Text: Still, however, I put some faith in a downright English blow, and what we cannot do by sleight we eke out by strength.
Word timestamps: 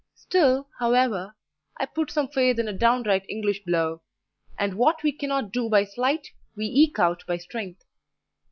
Still, 0.15 0.67
however, 0.79 1.35
I 1.77 1.85
put 1.85 2.09
some 2.09 2.27
faith 2.27 2.57
in 2.57 2.67
a 2.67 2.73
downright 2.73 3.23
English 3.29 3.63
blow, 3.63 4.01
and 4.57 4.73
what 4.73 5.03
we 5.03 5.11
cannot 5.11 5.51
do 5.53 5.69
by 5.69 5.83
sleight 5.83 6.29
we 6.55 6.65
eke 6.65 6.97
out 6.97 7.23
by 7.27 7.37
strength. 7.37 7.85